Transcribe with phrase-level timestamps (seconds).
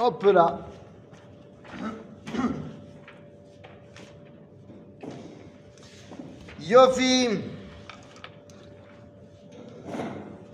[0.00, 0.60] Hop là.
[6.60, 7.28] Yofi.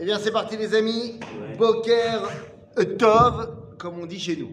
[0.01, 1.21] Eh bien, c'est parti, les amis.
[1.21, 1.57] Ouais.
[1.59, 2.22] Boker
[2.99, 4.53] Tov, comme on dit chez nous.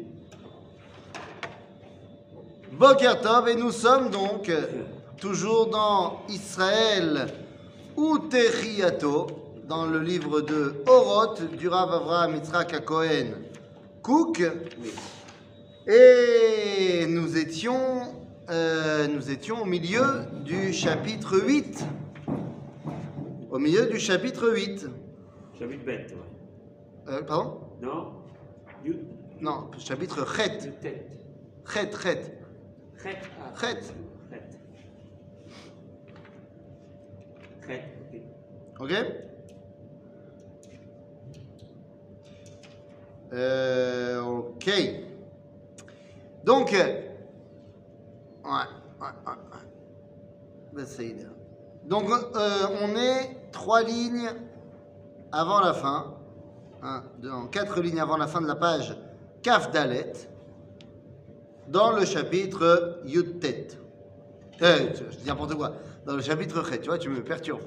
[2.74, 4.52] Boker Tov, et nous sommes donc
[5.18, 7.28] toujours dans Israël
[7.96, 8.18] ou
[9.68, 13.51] dans le livre de Oroth du Rav Avraham Yitzhak Cohen
[14.02, 14.42] Cook.
[15.88, 18.14] Et nous étions,
[18.50, 20.04] euh, nous étions au milieu
[20.44, 21.86] du chapitre 8.
[23.52, 24.88] Au milieu du chapitre 8.
[25.60, 27.14] Chapitre bête, ouais.
[27.14, 27.60] Euh, pardon?
[27.82, 28.14] Non
[28.86, 28.96] You,
[29.40, 30.72] Non, chapitre Chet.
[30.82, 31.06] Chet.
[31.66, 33.82] ah, Chet.
[34.30, 34.44] Chet.
[37.68, 37.84] Chet,
[38.80, 38.92] ok?
[43.34, 44.70] Euh, Ok.
[46.44, 47.02] Donc, euh,
[48.44, 48.52] ouais,
[49.00, 49.08] ouais,
[50.76, 51.16] ouais.
[51.86, 54.30] Donc, euh, on est trois lignes
[55.32, 56.16] avant la fin.
[56.84, 58.98] Un, deux, non, quatre lignes avant la fin de la page
[59.44, 60.14] Kaf Dalet,
[61.68, 63.68] dans le chapitre Yud-Tet.
[64.62, 65.74] Euh, je dis n'importe quoi.
[66.06, 67.62] Dans le chapitre Chet, tu vois, tu me perturbes.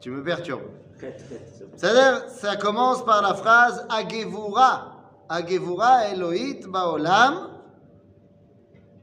[0.00, 0.62] Tu me perturbes.
[1.00, 1.76] Chet, chet, c'est bon.
[1.76, 4.96] C'est-à-dire, ça commence par la phrase Agevura.
[5.28, 7.50] Agevura Elohit Baolam.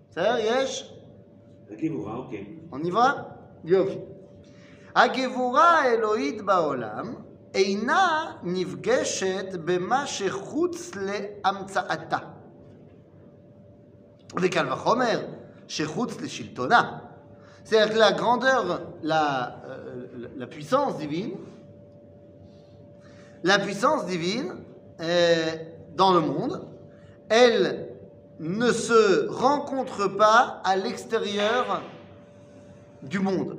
[0.10, 0.86] C'est-à-dire, Yesh
[1.72, 2.36] Agivura, ok.
[2.72, 4.00] On y va Yofi.
[4.98, 7.14] הגבורה האלוהית בעולם
[7.54, 12.18] אינה נפגשת במה שחוץ להמצאתה.
[14.42, 15.20] וקל וחומר
[15.68, 16.98] שחוץ לשלטונה.
[17.64, 19.61] C'est-à-dire que la grandeur, la, euh,
[20.37, 21.33] la puissance divine,
[23.43, 24.55] la puissance divine
[25.97, 26.67] dans le monde,
[27.29, 27.89] elle
[28.39, 31.83] ne se rencontre pas à l'extérieur
[33.03, 33.59] du monde.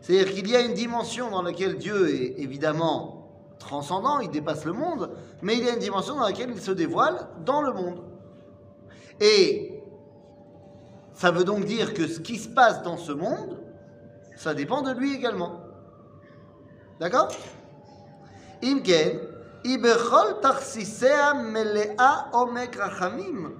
[0.00, 4.72] C'est-à-dire qu'il y a une dimension dans laquelle Dieu est évidemment transcendant, il dépasse le
[4.72, 5.10] monde,
[5.42, 8.00] mais il y a une dimension dans laquelle il se dévoile dans le monde.
[9.20, 9.82] Et
[11.12, 13.58] ça veut donc dire que ce qui se passe dans ce monde,
[14.40, 15.60] ça dépend de lui également.
[16.98, 17.28] D'accord?
[18.64, 19.18] Imken,
[19.64, 23.52] Iberchol tarsisea melea omek rachamim.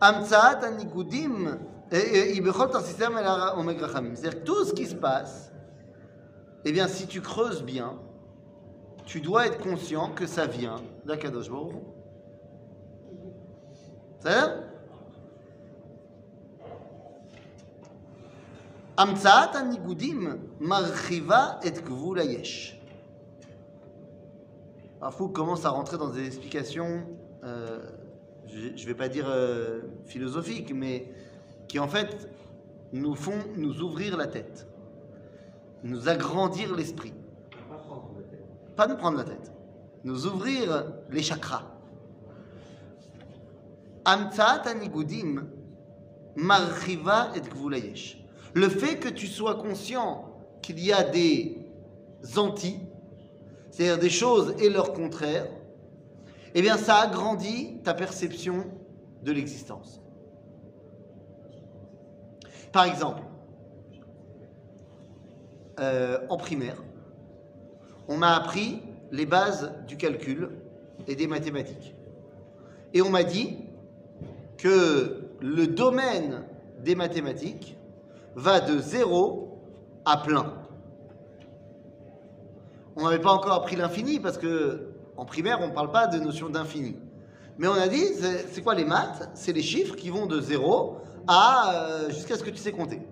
[0.00, 1.58] Amtsaat anikudim.
[1.92, 4.16] Iberchol tarsisea melea omek rachamim.
[4.16, 5.52] C'est-à-dire tout ce qui se passe,
[6.64, 7.98] eh bien, si tu creuses bien,
[9.04, 11.74] tu dois être conscient que ça vient d'Akadosh Baruch.
[14.18, 14.62] C'est-à-dire
[18.99, 20.27] המצאת הניגודים
[20.59, 22.75] מרחיבה את גבול היש.
[25.01, 27.05] Alors, Fouque commence à rentrer dans des explications,
[27.43, 27.79] euh,
[28.47, 31.11] je ne vais pas dire euh, philosophiques, mais
[31.67, 32.29] qui en fait
[32.93, 34.67] nous font nous ouvrir la tête,
[35.83, 37.13] nous agrandir l'esprit.
[37.69, 38.75] Pas prendre la tête.
[38.75, 39.51] Pas nous prendre la tête,
[40.03, 41.63] nous ouvrir les chakras.
[44.05, 45.45] Amtsaat anigudim
[46.35, 48.18] marchiva et gvul hayesh.
[48.54, 50.24] Le fait que tu sois conscient
[50.62, 51.58] qu'il y a des
[52.36, 52.80] anti,
[53.70, 55.46] c'est-à-dire des choses et leur contraire,
[56.54, 58.64] eh bien ça agrandit ta perception
[59.22, 60.00] de l'existence.
[62.72, 63.22] Par exemple,
[65.80, 66.82] euh, en primaire,
[68.08, 70.50] on m'a appris les bases du calcul
[71.06, 71.94] et des mathématiques.
[72.92, 73.56] Et on m'a dit
[74.58, 76.44] que le domaine
[76.80, 77.76] des mathématiques
[78.34, 79.58] va de zéro
[80.04, 80.54] à plein.
[82.96, 86.18] On n'avait pas encore appris l'infini parce que en primaire on ne parle pas de
[86.18, 86.96] notion d'infini.
[87.58, 88.04] Mais on a dit,
[88.50, 89.28] c'est quoi les maths?
[89.34, 90.96] C'est les chiffres qui vont de zéro
[91.26, 93.06] à euh, jusqu'à ce que tu sais compter.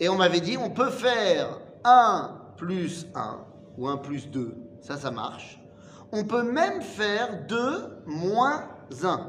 [0.00, 3.38] Et on m'avait dit, on peut faire 1 plus 1
[3.76, 5.60] ou 1 plus 2, ça, ça marche.
[6.12, 8.64] On peut même faire 2 moins
[9.02, 9.26] 1,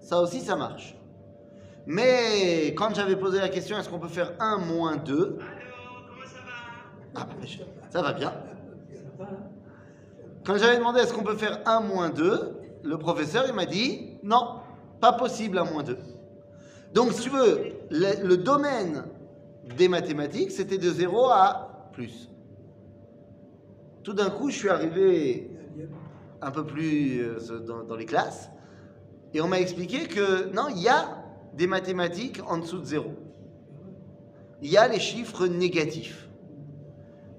[0.00, 0.96] ça aussi, ça marche.
[1.86, 5.38] Mais quand j'avais posé la question, est-ce qu'on peut faire 1 moins 2
[7.14, 7.46] Ah, bah,
[7.90, 8.32] ça va bien.
[10.44, 14.18] Quand j'avais demandé est-ce qu'on peut faire 1 moins 2, le professeur, il m'a dit,
[14.22, 14.60] non,
[15.00, 15.98] pas possible 1 moins 2.
[16.94, 19.04] Donc, si tu veux, le, domaine
[19.76, 22.30] des mathématiques, c'était de 0 à plus.
[24.02, 25.50] Tout d'un coup, je suis arrivé
[26.40, 27.58] un peu plus euh,
[27.88, 28.50] dans les classes
[29.32, 31.23] et on m'a expliqué que non, il y a
[31.54, 33.14] des mathématiques en dessous de 0.
[34.62, 36.28] Il y a les chiffres négatifs.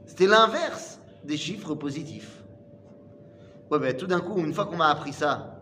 [0.05, 2.43] C'était l'inverse des chiffres positifs.
[3.71, 5.59] Ouais, ben, tout d'un coup, une fois qu'on m'a appris ça,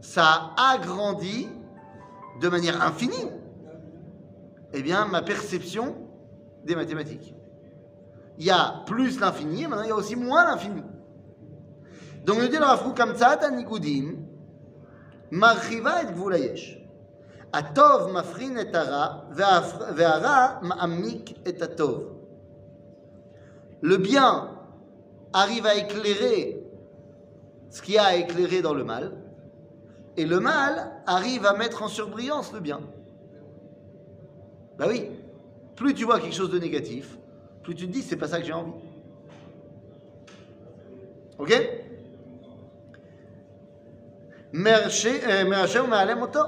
[0.00, 1.48] ça agrandit
[2.40, 3.28] de manière infinie,
[4.72, 5.94] eh bien, ma perception
[6.64, 7.34] des mathématiques.
[8.38, 10.82] Il y a plus l'infini, et maintenant il y a aussi moins l'infini.
[12.24, 14.16] Donc, nous dit le Rafrou Kamtsat Anigudim,
[15.30, 16.34] Marchiva et Gvul
[17.53, 22.03] Atov mafrin et ara, ve'ara ma'amik et atov.
[23.81, 24.51] Le bien
[25.33, 26.63] arrive à éclairer
[27.69, 29.13] ce qui a à éclairer dans le mal,
[30.17, 32.81] et le mal arrive à mettre en surbrillance le bien.
[34.77, 35.11] Ben oui,
[35.75, 37.17] plus tu vois quelque chose de négatif,
[37.63, 38.73] plus tu te dis c'est pas ça que j'ai envie.
[41.37, 41.53] Ok
[44.53, 46.39] מהשם ומעלם אותו.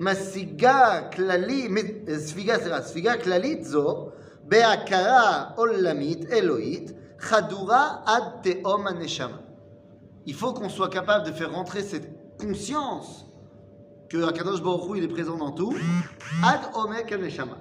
[0.00, 1.70] משיגה כללית,
[2.16, 4.08] ספיגה, סליחה, ספיגה כללית זו
[4.44, 9.36] בהכרה עולמית, אלוהית, חדורה עד תהום הנשמה.
[10.26, 13.26] Il faut qu'on soit capable de faire rentrer cette conscience
[14.08, 15.74] que Akadosh Baruch Hu, il est présent dans tout,
[16.44, 17.58] ad omek neshama.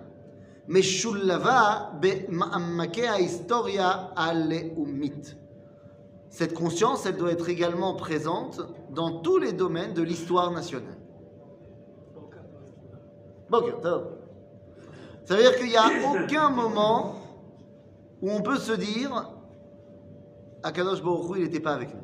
[0.67, 5.35] Meshullava be'ma'ammake historia aleumit.
[6.29, 10.97] Cette conscience, elle doit être également présente dans tous les domaines de l'histoire nationale.
[15.24, 17.16] Ça veut dire qu'il n'y a aucun moment
[18.22, 19.28] où on peut se dire
[20.62, 22.00] Akadosh Baruch il n'était pas avec nous.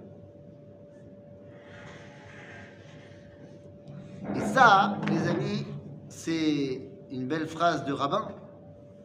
[4.35, 5.67] Et ça, les amis,
[6.09, 8.29] c'est une belle phrase de rabbin,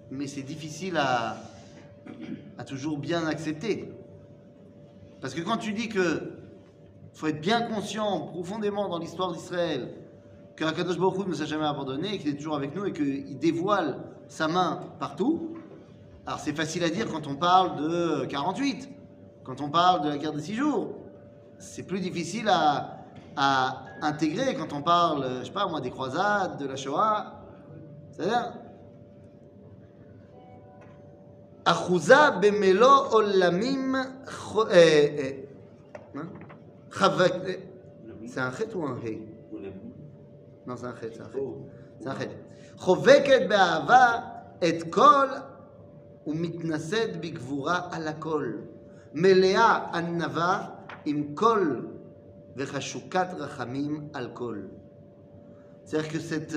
[0.09, 1.37] mais c'est difficile à,
[2.57, 3.93] à toujours bien accepter.
[5.19, 6.39] Parce que quand tu dis que
[7.13, 9.93] faut être bien conscient profondément dans l'histoire d'Israël
[10.61, 13.97] que Akadosh Baruch ne s'est jamais abandonné, qu'il est toujours avec nous et qu'il dévoile
[14.27, 15.57] sa main partout.
[16.27, 18.87] Alors c'est facile à dire quand on parle de 48,
[19.43, 20.93] quand on parle de la guerre de six jours.
[21.57, 22.97] C'est plus difficile à,
[24.03, 27.39] intégrer quand on parle, je sais pas moi, des croisades, de la Shoah.
[28.11, 28.53] C'est-à-dire
[38.39, 39.21] un chet ou un hé
[40.66, 41.38] Non, c'est un chet, c'est un chet.
[42.00, 42.30] C'est un chet.
[42.76, 44.20] חובקת באהבה
[44.58, 45.26] את כל
[46.26, 48.52] ומתנשאת בגבורה על הכל.
[49.14, 50.68] מלאה ענווה
[51.04, 51.80] עם כל
[52.56, 54.60] וחשוקת רחמים על כל.
[55.84, 56.56] C'est-à-dire que cette,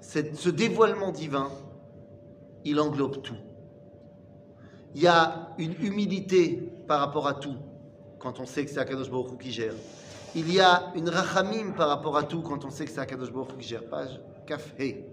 [0.00, 1.48] cette, ce dévoilement divin,
[2.64, 3.40] il englobe tout.
[4.94, 7.56] Il y a une humilité par rapport à tout,
[8.18, 9.74] quand on sait que c'est Akadosh Baruch Hu qui gère.
[10.39, 13.31] Il y a une rachamim par rapport à tout, quand on sait que c'est Akadosh
[13.31, 13.83] Baruch qui gère.
[13.89, 15.03] Page café.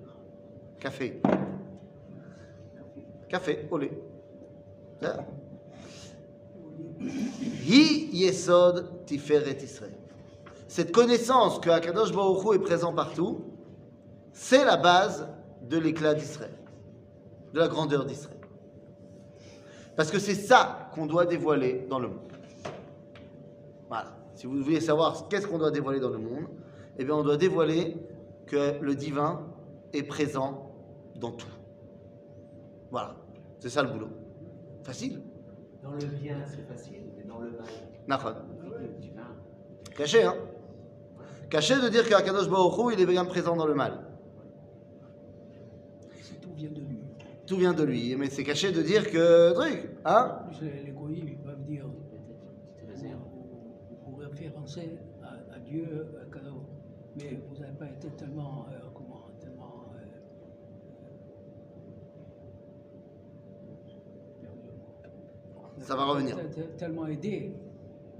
[0.79, 1.23] Café.
[3.31, 3.91] Café, olé.
[7.01, 9.97] Hi Yesod Tiferet Israël.
[10.69, 13.47] Cette connaissance que Akadosh Baruch est présent partout,
[14.35, 15.27] c'est la base
[15.63, 16.53] de l'éclat d'Israël,
[17.55, 18.37] de la grandeur d'Israël.
[19.97, 22.33] Parce que c'est ça qu'on doit dévoiler dans le monde.
[23.89, 24.24] Voilà.
[24.35, 26.47] Si vous voulez savoir qu'est-ce qu'on doit dévoiler dans le monde,
[26.99, 27.97] eh bien on doit dévoiler
[28.47, 29.47] que le divin
[29.93, 30.73] est présent
[31.17, 31.47] dans tout.
[32.91, 33.17] Voilà.
[33.59, 34.11] C'est ça le boulot.
[34.83, 35.23] Facile.
[35.83, 37.67] Dans le bien, c'est facile, mais dans le mal.
[38.07, 38.35] Nachon.
[39.97, 40.35] Caché, hein
[41.51, 44.05] Caché de dire qu'Akadosh Baruch il est bien présent dans le mal.
[46.41, 46.99] Tout vient de lui.
[47.47, 48.17] Tout vient de lui.
[48.17, 49.53] Mais c'est caché de dire que.
[49.53, 50.41] Truc, hein
[50.95, 51.87] goïs, ils peuvent dire.
[54.07, 54.23] Vous
[54.65, 56.63] référencer à, à Dieu, à cadeau.
[57.17, 58.67] Mais vous n'avez pas été tellement.
[58.73, 59.85] Euh, comment Tellement.
[59.95, 60.07] Euh,
[65.81, 66.37] Ça va revenir.
[66.79, 67.55] Tellement aidé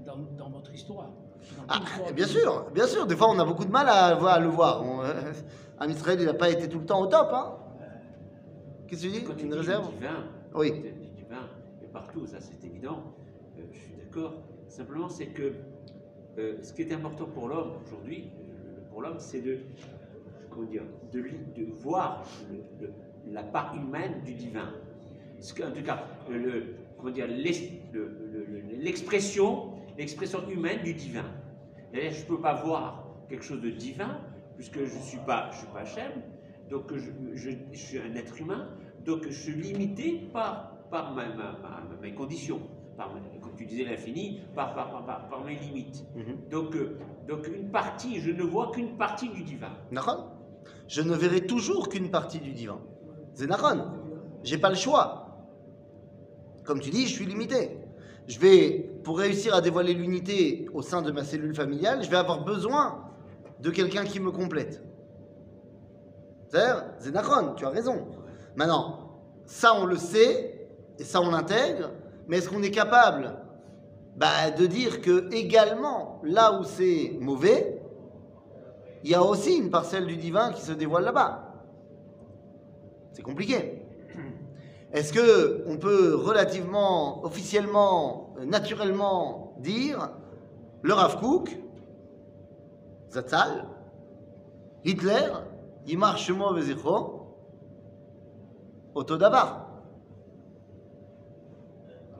[0.05, 1.09] dans, dans votre histoire.
[1.67, 1.79] Ah,
[2.13, 3.05] bien sûr, bien sûr.
[3.07, 4.83] Des fois, on a beaucoup de mal à, à le voir.
[4.83, 5.13] On, euh,
[5.79, 7.29] en Israël, il n'a pas été tout le temps au top.
[7.33, 7.53] Hein
[8.87, 9.23] Qu'est-ce que tu dis?
[9.23, 9.87] Quand Une tu réserve?
[9.89, 10.23] dis divin,
[10.53, 10.71] Oui.
[10.71, 10.91] du
[11.23, 11.49] divin,
[11.83, 12.99] et partout, ça c'est évident,
[13.57, 14.33] euh, je suis d'accord.
[14.67, 15.53] Simplement, c'est que
[16.37, 19.59] euh, ce qui est important pour l'homme aujourd'hui, euh, pour l'homme, c'est de,
[20.49, 21.23] comment dire, de,
[21.81, 22.23] voir
[23.31, 24.73] la part humaine du divin.
[25.63, 26.75] En tout cas, le-
[28.79, 31.25] l'expression, l'expression humaine du divin.
[31.91, 34.19] C'est-à-dire, je ne peux pas voir quelque chose de divin
[34.55, 36.11] puisque je ne suis pas, je suis pas Hachem,
[36.69, 38.69] donc je, suis un être humain,
[39.05, 40.71] donc je suis limité par,
[42.01, 42.61] mes conditions,
[43.55, 46.03] tu disais l'infini, par, par, par, par- par mes limites.
[46.15, 46.49] Mhm.
[46.49, 46.97] Donc, euh,
[47.27, 49.71] donc une partie, je ne vois qu'une partie du divin.
[50.87, 52.79] Je ne verrai toujours qu'une partie du divin.
[53.47, 53.85] Nachon.
[54.43, 55.21] J'ai pas le choix.
[56.63, 57.77] Comme tu dis, je suis limité.
[58.27, 62.17] Je vais, pour réussir à dévoiler l'unité au sein de ma cellule familiale, je vais
[62.17, 63.03] avoir besoin
[63.59, 64.83] de quelqu'un qui me complète.
[66.47, 68.07] C'est-à-dire, Zénachon, tu as raison.
[68.55, 71.91] Maintenant, ça on le sait, et ça on l'intègre,
[72.27, 73.35] mais est-ce qu'on est capable
[74.15, 77.81] bah, de dire que également, là où c'est mauvais,
[79.03, 81.53] il y a aussi une parcelle du divin qui se dévoile là-bas.
[83.11, 83.85] C'est compliqué.
[84.91, 90.09] Est-ce que on peut relativement, officiellement, naturellement dire
[90.81, 91.57] le Rav Kook,
[93.11, 93.65] Zatzal,
[94.83, 95.31] Hitler,
[95.85, 97.37] Yimar Shemo Vezicho,
[98.93, 99.69] Otodavar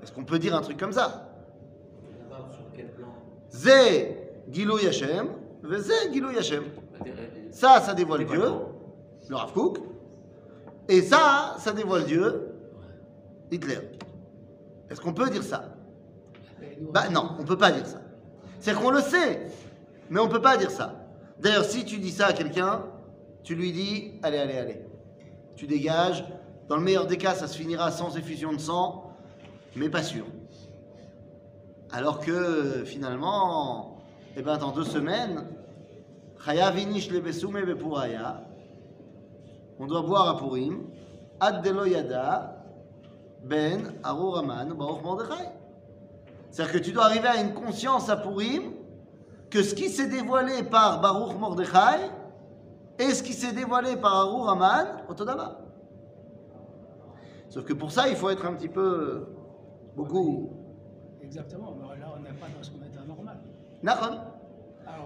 [0.01, 1.31] Est-ce qu'on peut dire un truc comme ça
[2.29, 3.07] D'abord, sur quel plan
[3.51, 4.17] Zé
[4.51, 5.27] Gilou Yashem,
[5.63, 6.63] Zé Gilou Yashem.
[7.05, 7.09] Euh,
[7.51, 8.43] Ça, ça dévoile Dieu,
[9.29, 9.79] le Rav Kook.
[10.87, 12.53] Et ça, ça dévoile Dieu,
[13.51, 13.79] Hitler.
[14.89, 15.73] Est-ce qu'on peut dire ça?
[16.91, 18.01] Bah non, on peut pas dire ça.
[18.59, 19.47] C'est qu'on le sait,
[20.09, 21.07] mais on peut pas dire ça.
[21.39, 22.83] D'ailleurs, si tu dis ça à quelqu'un,
[23.43, 24.81] tu lui dis allez, allez, allez.
[25.55, 26.25] Tu dégages.
[26.67, 29.15] Dans le meilleur des cas, ça se finira sans effusion de sang,
[29.75, 30.25] mais pas sûr.
[31.95, 33.95] Alors que finalement,
[34.35, 35.45] eh ben, dans deux semaines.
[39.79, 40.87] On doit boire à Purim.
[43.45, 43.93] Ben.
[46.51, 48.73] C'est-à-dire que tu dois arriver à une conscience à Purim
[49.49, 52.11] que ce qui s'est dévoilé par Baruch Mordechai
[52.99, 55.59] et ce qui s'est dévoilé par Arur Aman, Otodama.
[57.47, 59.27] Sauf que pour ça, il faut être un petit peu
[59.95, 60.49] beaucoup.
[61.25, 63.01] Exactement, mais là on n'est pas dans son état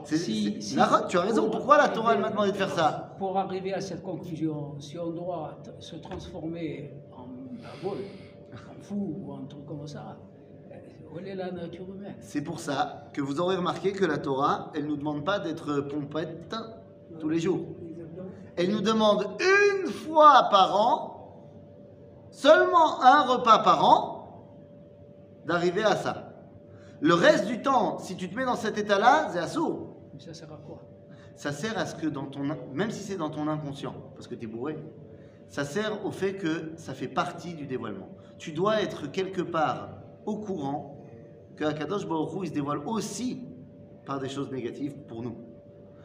[0.04, 0.60] C'est- si-
[1.10, 1.44] tu as raison.
[1.44, 4.98] pour Pourquoi la Torah m'a demandé de faire ça Pour arriver à cette conclusion, si
[4.98, 7.26] on doit se transformer en
[7.86, 7.98] vol,
[8.54, 10.18] en fou ou en truc comme ça,
[10.72, 10.76] euh,
[11.14, 12.16] où est la nature humaine?
[12.22, 15.40] C'est pour ça que vous aurez remarqué que la Torah, elle ne nous demande pas
[15.40, 16.56] d'être pompette
[17.20, 17.60] tous les jours.
[18.56, 21.44] Elle nous demande une fois par an,
[22.32, 24.46] seulement un repas par an,
[25.46, 26.29] d'arriver à ça.
[27.02, 29.96] Le reste du temps, si tu te mets dans cet état-là, c'est assourd.
[30.14, 30.82] Mais ça sert à quoi?
[31.36, 32.42] Ça sert à ce que dans ton,
[32.74, 34.78] même si c'est dans ton inconscient, parce que tu es bourré,
[35.48, 38.10] ça sert au fait que ça fait partie du dévoilement.
[38.38, 39.90] Tu dois être quelque part
[40.26, 41.06] au courant
[41.56, 43.46] que Akadosh Baruch Hu, il se dévoile aussi
[44.06, 45.38] par des choses négatives pour nous.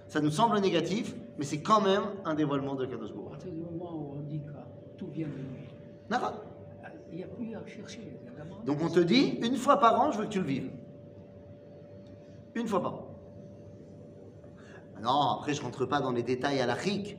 [0.06, 3.30] Ça nous semble négatif, mais c'est quand même un dévoilement de Akadosh À Baruch Hu.
[3.30, 4.52] partir du moment où on dit que
[4.96, 5.68] tout vient de lui,
[6.08, 6.40] D'accord
[7.14, 8.18] il n'y a plus à chercher.
[8.66, 10.70] Donc on te dit, une fois par an, je veux que tu le vives.
[12.54, 13.08] Une fois par an.
[15.02, 17.18] Non, après je rentre pas dans les détails halachiques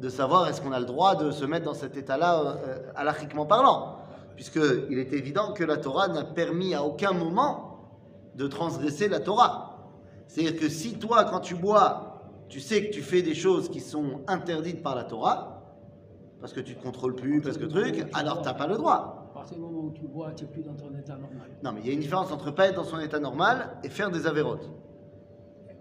[0.00, 3.46] de savoir est-ce qu'on a le droit de se mettre dans cet état-là euh, halachiquement
[3.46, 3.96] parlant.
[4.34, 7.78] Puisqu'il est évident que la Torah n'a permis à aucun moment
[8.34, 9.90] de transgresser la Torah.
[10.28, 13.80] C'est-à-dire que si toi, quand tu bois, tu sais que tu fais des choses qui
[13.80, 15.62] sont interdites par la Torah,
[16.40, 19.25] parce que tu te contrôles plus, parce que truc, alors t'as pas le droit.
[19.46, 21.48] Partir du moment où tu bois, tu n'es plus dans ton état normal.
[21.62, 23.88] Non, mais il y a une différence entre pas être dans son état normal et
[23.88, 24.68] faire des avérotes.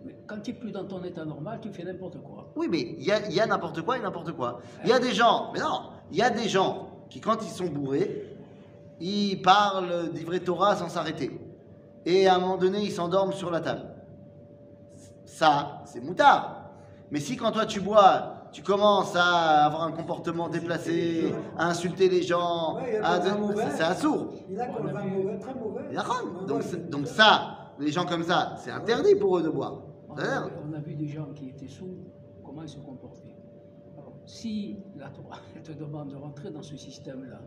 [0.06, 2.52] Mais quand tu n'es plus dans ton état normal, tu fais n'importe quoi.
[2.56, 4.60] Oui, mais il y a, il y a n'importe quoi et n'importe quoi.
[4.84, 7.50] Il y a des gens, mais non, il y a des gens qui, quand ils
[7.50, 8.38] sont bourrés,
[9.00, 11.32] ils parlent d'Ivret Torah sans s'arrêter.
[12.06, 13.88] Et à un moment donné, ils s'endorment sur la table.
[15.26, 16.70] Ça, c'est moutard.
[17.10, 22.08] Mais si quand toi tu bois, tu commences à avoir un comportement déplacé, à insulter
[22.08, 24.28] les gens, Ouais, à- c'est c'est assourd.
[24.50, 25.82] Il a qu'on On a va vu- mauvais, très mauvais.
[26.48, 29.82] Donc, donc ça, les gens comme ça, c'est interdit pour eux de boire.
[30.10, 31.98] On a, on a vu des gens qui étaient sous,
[32.46, 33.36] comment ils se comportaient.
[33.98, 37.40] Alors, si la Torah te demande de rentrer dans ce système-là,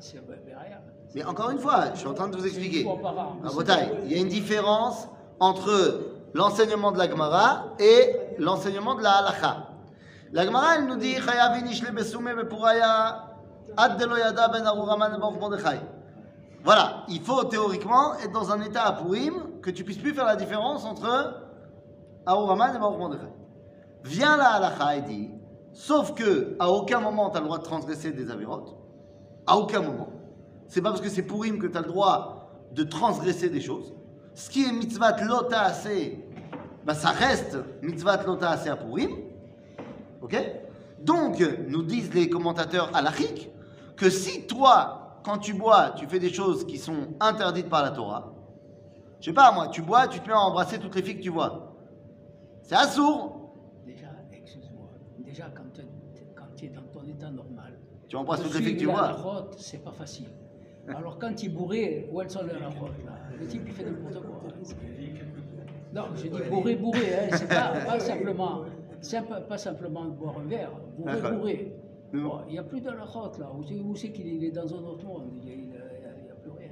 [0.00, 0.80] c'est rien.
[1.14, 2.80] Mais encore une fois, je suis en train de vous expliquer.
[2.82, 3.36] Une fois par an.
[3.42, 5.08] À Botaï, il y a une différence
[5.40, 6.02] entre
[6.34, 9.67] l'enseignement de la Gemara et l'enseignement de la Halacha.
[10.32, 12.04] La Gemara, elle nous dit ben
[15.40, 15.80] Mordechai.
[16.64, 20.26] Voilà, il faut théoriquement être dans un état à Purim que tu puisses plus faire
[20.26, 21.34] la différence entre
[22.26, 23.32] Aruraman et Baruch Mordechai.
[24.04, 25.30] Vient la Halacha et dit
[25.72, 28.76] sauf que à aucun moment tu as le droit de transgresser des avérotes.
[29.46, 30.08] À aucun moment.
[30.66, 33.94] C'est pas parce que c'est Purim que tu as le droit de transgresser des choses.
[34.34, 36.22] Ce qui est mitzvah lota assez,
[36.84, 39.27] bah ça reste mitzvah lota assez à Purim.
[40.20, 40.36] Ok?
[41.00, 43.50] Donc, nous disent les commentateurs halachiques
[43.96, 47.90] que si toi, quand tu bois, tu fais des choses qui sont interdites par la
[47.90, 48.32] Torah,
[49.20, 51.22] je sais pas moi, tu bois, tu te mets à embrasser toutes les filles que
[51.22, 51.74] tu vois.
[52.62, 53.52] C'est assourd.
[53.84, 55.64] Déjà, excuse-moi, déjà quand
[56.56, 59.50] tu es dans ton état normal, Tu embrasses toutes les filles que tu la vois.
[59.56, 60.28] c'est pas facile.
[60.88, 62.70] Alors quand tu es bourré, où elles sont les là?
[63.38, 64.40] Le type il fait n'importe quoi.
[65.92, 68.64] Non, je dis bourré, bourré, hein, c'est pas, pas simplement,
[69.00, 71.72] c'est pas, pas simplement de boire un verre, bourré.
[72.12, 72.28] Mais bon.
[72.28, 74.78] Bon, il n'y a plus de la route là, où c'est, qu'il est, dans un
[74.78, 76.70] autre monde, il n'y a, plus rien.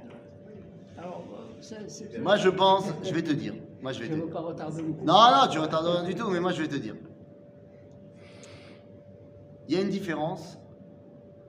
[0.97, 1.23] Alors,
[1.71, 3.53] euh, Moi, je pense, je vais te dire.
[3.81, 4.33] Moi, je vais Je te ne veux dire.
[4.33, 5.05] pas retarder le coup.
[5.05, 6.95] Non, non, tu retardes rien du tout, mais moi, je vais te dire.
[9.67, 10.57] Il y a une différence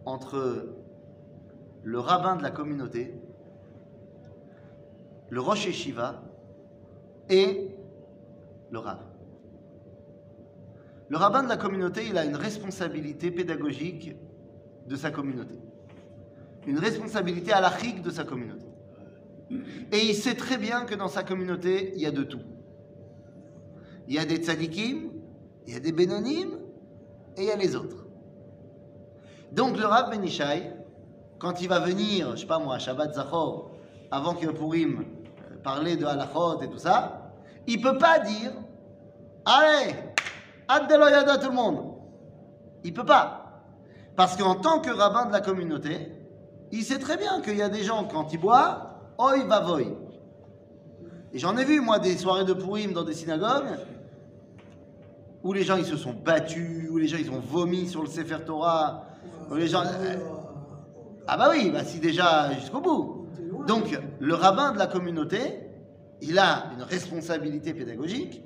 [0.04, 0.74] entre
[1.82, 3.14] le rabbin de la communauté,
[5.30, 6.22] le Rosh Yeshiva
[7.30, 7.74] et
[8.70, 8.98] le Rav.
[11.08, 14.14] Le rabbin de la communauté, il a une responsabilité pédagogique
[14.86, 15.58] de sa communauté.
[16.66, 18.66] Une responsabilité halachique de sa communauté.
[19.92, 22.42] Et il sait très bien que dans sa communauté, il y a de tout.
[24.06, 25.10] Il y a des tzadikim,
[25.66, 26.58] il y a des bénonim,
[27.36, 28.06] et il y a les autres.
[29.52, 30.72] Donc le Rav Benishai,
[31.38, 33.70] quand il va venir, je sais pas moi, à Shabbat Zachor,
[34.10, 37.32] avant que Purim euh, parler de halachot et tout ça,
[37.66, 38.52] il peut pas dire
[39.44, 39.94] Allez,
[40.68, 41.94] Addeloyada tout le monde.
[42.84, 43.62] Il peut pas.
[44.16, 46.12] Parce qu'en tant que rabbin de la communauté,
[46.70, 48.86] il sait très bien qu'il y a des gens, quand ils boivent,
[49.18, 49.94] oi va voy.
[51.32, 53.78] Et j'en ai vu, moi, des soirées de Purim dans des synagogues,
[55.42, 58.08] où les gens, ils se sont battus, où les gens, ils ont vomi sur le
[58.08, 59.04] Sefer Torah,
[59.50, 59.82] où les gens...
[61.26, 63.26] Ah bah oui, bah si déjà jusqu'au bout.
[63.66, 65.60] Donc, le rabbin de la communauté,
[66.22, 68.42] il a une responsabilité pédagogique,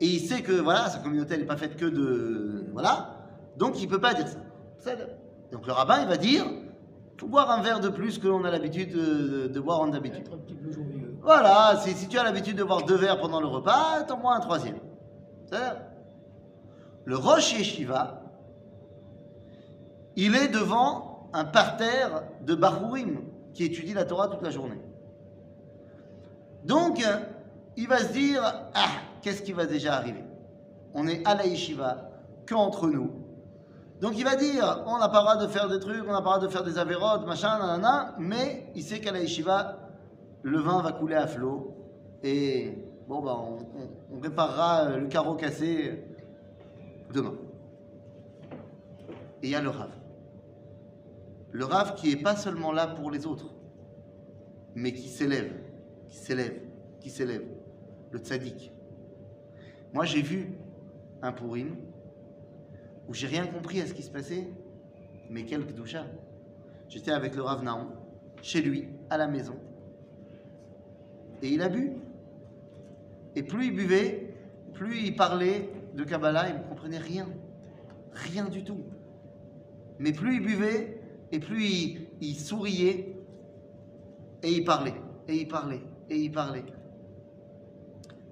[0.00, 3.16] et il sait que voilà, sa communauté elle n'est pas faite que de voilà,
[3.56, 4.26] donc il peut pas dire
[4.78, 4.92] ça.
[5.52, 6.44] Donc le rabbin il va dire,
[7.18, 11.16] faut boire un verre de plus que l'on a l'habitude de, de boire en jovieux.
[11.22, 14.36] Voilà, si, si tu as l'habitude de boire deux verres pendant le repas, t'en bois
[14.36, 14.78] un troisième.
[17.04, 18.20] Le Rosh Yeshiva,
[20.16, 23.22] il est devant un parterre de Barurim
[23.54, 24.80] qui étudie la Torah toute la journée.
[26.64, 27.02] Donc,
[27.76, 28.42] il va se dire
[28.74, 28.88] Ah,
[29.26, 30.22] qu'est-ce qui va déjà arriver?
[30.94, 32.10] On est à la Yeshiva,
[32.48, 33.10] qu'entre nous.
[34.00, 36.22] Donc, il va dire On n'a pas le droit de faire des trucs, on n'a
[36.22, 39.78] pas le droit de faire des avérotes, machin, nanana, mais il sait qu'à la Yeshiva,
[40.42, 41.74] le vin va couler à flot
[42.22, 43.36] et bon, bah,
[44.12, 46.04] on, réparera le carreau cassé
[47.12, 47.34] demain.
[49.42, 49.90] Et il y a le Rav.
[51.50, 53.52] Le Rav qui est pas seulement là pour les autres,
[54.76, 55.52] mais qui s'élève,
[56.10, 56.60] qui s'élève,
[57.00, 57.42] qui s'élève.
[58.12, 58.70] Le tzaddik.
[59.96, 60.52] Moi, j'ai vu
[61.22, 61.74] un Purim
[63.08, 64.46] où j'ai rien compris à ce qui se passait,
[65.30, 66.04] mais quel Kdusha.
[66.90, 67.86] J'étais avec le Rav Naon,
[68.42, 69.56] chez lui, à la maison,
[71.40, 71.92] et il a bu.
[73.36, 74.34] Et plus il buvait,
[74.74, 77.30] plus il parlait de Kabbalah, il ne comprenait rien.
[78.12, 78.84] Rien du tout.
[79.98, 81.00] Mais plus il buvait,
[81.32, 81.62] et plus
[82.20, 83.16] il souriait,
[84.42, 85.80] et il parlait, et il parlait,
[86.10, 86.66] et il parlait.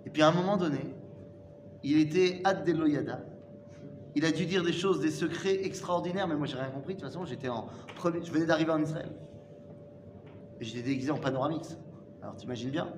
[0.05, 0.94] Et puis à un moment donné,
[1.85, 3.20] il était ad deloyada.
[4.16, 6.94] Il a dû dire des choses, des secrets extraordinaires, mais moi j'ai rien compris.
[6.94, 7.68] De toute façon, j'étais en
[8.03, 9.11] je venais d'arriver en Israël.
[10.61, 11.77] J'étais déguisé en panoramix.
[12.23, 12.88] Alors t'imagines bien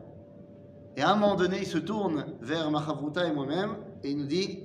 [0.97, 4.27] Et à un moment donné, il se tourne vers Machavruta et moi-même et il nous
[4.27, 4.65] dit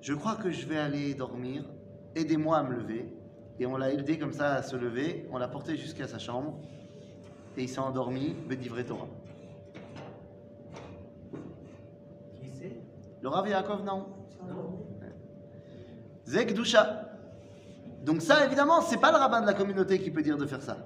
[0.00, 1.64] Je crois que je vais aller dormir,
[2.14, 3.12] aidez-moi à me lever.
[3.58, 6.60] Et on l'a aidé comme ça à se lever, on l'a porté jusqu'à sa chambre
[7.56, 9.08] et il s'est endormi, Bedivre Torah.
[12.34, 12.76] Qui c'est
[13.22, 14.06] Le Rav Yaakov Naon.
[16.26, 17.06] Zek Dusha.
[18.04, 20.62] Donc ça, évidemment, c'est pas le rabbin de la communauté qui peut dire de faire
[20.62, 20.76] ça.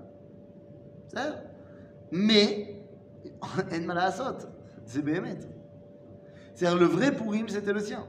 [2.11, 2.83] Mais,
[3.43, 4.49] en malasot,
[4.85, 5.39] c'est Béhémet.
[6.55, 8.07] C'est-à-dire, le vrai Pourim, c'était le sien.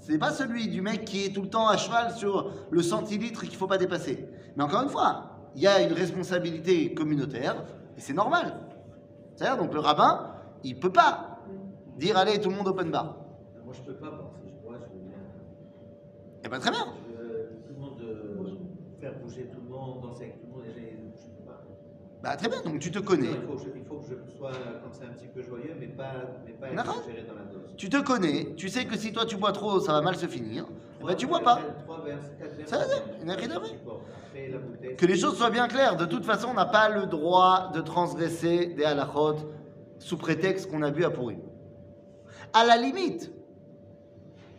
[0.00, 3.42] C'est pas celui du mec qui est tout le temps à cheval sur le centilitre
[3.42, 4.28] qu'il faut pas dépasser.
[4.56, 7.64] Mais encore une fois, il y a une responsabilité communautaire,
[7.96, 8.58] et c'est normal.
[9.34, 11.38] C'est-à-dire, donc le rabbin, il peut pas
[11.96, 13.21] dire, allez, tout le monde open bar.
[13.72, 15.16] Moi, je peux pas, parce que je bois, je veux bien.
[16.44, 16.92] Eh ben très bien.
[17.08, 20.52] Je veux tout le monde, euh, faire bouger tout le monde, danser avec tout le
[20.52, 21.62] monde, et j'ai- je peux pas.
[22.22, 23.28] Bah très bien, donc tu te connais.
[23.28, 24.50] il, faut que je, il faut que je sois
[24.82, 26.12] comme ça un petit peu joyeux, mais pas,
[26.44, 27.74] mais pas exagéré dans la dose.
[27.78, 30.26] Tu te connais, tu sais que si toi tu bois trop, ça va mal se
[30.26, 30.66] finir.
[31.00, 31.58] Eh ben tu bois pas.
[31.84, 32.68] Trois quatre.
[32.68, 34.02] Ça va, je supporte.
[34.26, 34.96] Après, la bouteille.
[34.96, 35.96] Que les choses soient bien claires.
[35.96, 39.36] De toute façon, on n'a pas le droit de transgresser des halachot
[39.98, 41.38] sous prétexte qu'on a bu à pourri.
[42.52, 43.32] À la limite,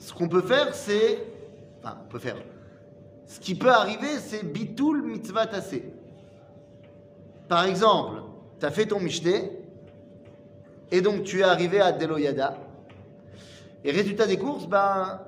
[0.04, 1.26] ce qu'on peut faire, c'est.
[1.80, 2.36] Enfin, on peut faire.
[3.26, 5.94] Ce qui peut arriver, c'est bitul mitzvah tassé.
[7.48, 8.22] Par exemple,
[8.60, 9.50] tu as fait ton michté,
[10.92, 12.58] et donc tu es arrivé à Deloyada,
[13.86, 15.22] et résultat des courses, ben,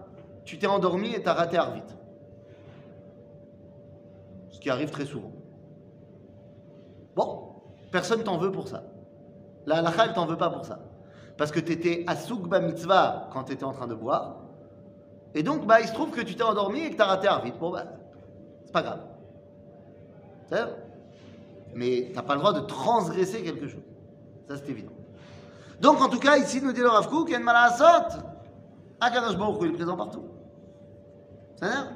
[0.43, 1.81] tu t'es endormi et tu as raté Arvit.
[4.49, 5.31] Ce qui arrive très souvent.
[7.15, 7.53] Bon,
[7.91, 8.83] personne t'en veut pour ça.
[9.65, 10.79] La halakha, elle t'en veut pas pour ça.
[11.37, 14.44] parce que tu étais à Soukba Mitzvah quand tu étais en train de boire.
[15.34, 17.28] Et donc, bah, il se trouve que tu t'es endormi et que tu as raté
[17.28, 17.52] Arvit.
[17.52, 17.84] Bon, bah,
[18.64, 19.00] c'est pas grave.
[20.48, 20.74] C'est vrai
[21.74, 23.82] Mais tu n'as pas le droit de transgresser quelque chose.
[24.48, 24.92] Ça, c'est évident.
[25.80, 28.18] Donc, en tout cas, ici, nous dit le Rav Kook, il y a une malasot.
[29.00, 30.24] Akadosh Baruch Hu, il est présent partout.
[31.56, 31.86] C'est vrai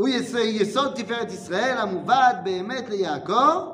[0.00, 3.73] הוא יסוד תפארת ישראל המובאת באמת ליעקב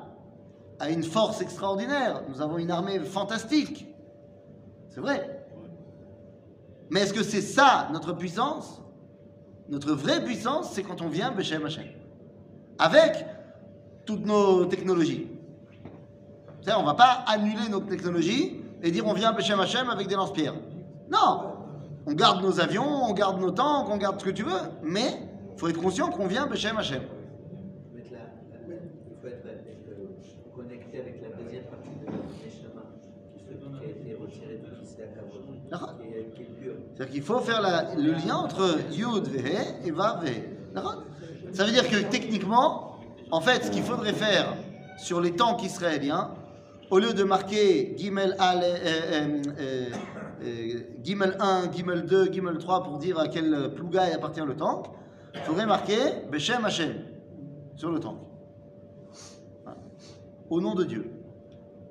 [0.81, 3.87] a une force extraordinaire, nous avons une armée fantastique.
[4.89, 5.45] C'est vrai.
[6.89, 8.81] Mais est-ce que c'est ça notre puissance?
[9.69, 11.85] Notre vraie puissance, c'est quand on vient Beshem Hashem.
[12.79, 13.25] Avec
[14.05, 15.27] toutes nos technologies.
[16.75, 20.15] On ne va pas annuler nos technologies et dire on vient Beshem Hashem avec des
[20.15, 20.55] lance-pierres.
[21.11, 21.53] Non
[22.07, 25.19] On garde nos avions, on garde nos tanks, on garde ce que tu veux, mais
[25.53, 27.03] il faut être conscient qu'on vient Beshem Hashem.
[27.03, 28.17] faut être là,
[28.67, 28.75] là,
[29.09, 32.81] il faut être euh, connecté avec la deuxième partie de Neshama,
[33.37, 35.95] qui se- qui a été retirée de Kisei Akavod, D'accord.
[35.99, 36.73] qui est, qui est pure.
[37.01, 37.61] C'est-à-dire qu'il faut faire
[37.97, 40.43] le lien entre Yud, Vehe et Vav, Vehe.
[41.51, 42.97] Ça veut dire que techniquement,
[43.31, 44.53] en fait, ce qu'il faudrait faire
[44.99, 46.29] sur les tanks israéliens,
[46.91, 49.89] au lieu de marquer Gimel, Ale- euh, euh,
[50.43, 54.85] euh, Gimel 1, Gimel 2, Gimel 3 pour dire à quel plougaï appartient le tank,
[55.33, 55.97] il faudrait marquer
[56.31, 56.93] Beshem Hashem
[57.77, 58.17] sur le tank.
[60.51, 61.09] Au nom de Dieu.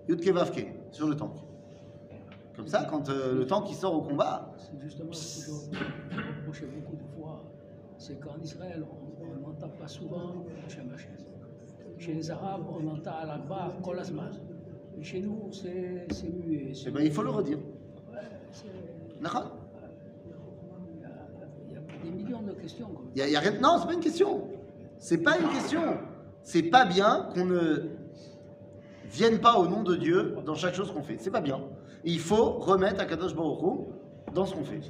[0.08, 1.32] Yud Kevavke sur le tank.
[2.60, 6.66] Comme ça, quand euh, le tank il sort au combat, C'est justement ce que je
[6.66, 7.42] beaucoup de fois.
[7.96, 8.84] C'est qu'en Israël,
[9.18, 10.44] on n'entend pas souvent.
[11.98, 13.12] Chez les Arabes, on entend
[13.82, 14.28] Kol Azman.
[14.94, 16.72] Mais chez nous, c'est muet.
[16.86, 17.56] Eh ben, il faut le redire.
[18.12, 18.18] Ouais,
[18.52, 19.56] c'est- D'accord
[20.98, 21.08] Il y a-
[21.66, 22.88] il y a des millions de questions.
[22.88, 23.06] comme.
[23.14, 24.48] Il y a, il y a rien- Non, c'est pas une question.
[24.98, 25.80] C'est pas une question.
[26.42, 27.88] C'est pas bien qu'on ne
[29.06, 31.16] vienne pas au nom de Dieu dans chaque chose qu'on fait.
[31.18, 31.60] C'est pas bien.
[32.04, 34.80] Il faut remettre Akadosh Baruch Hu dans ce qu'on fait.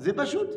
[0.00, 0.48] C'est pas shoot.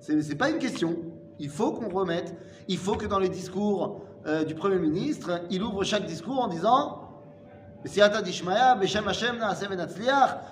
[0.00, 0.96] C'est pas une question.
[1.38, 2.34] Il faut qu'on remette.
[2.68, 6.48] Il faut que dans les discours euh, du Premier ministre, il ouvre chaque discours en
[6.48, 7.04] disant.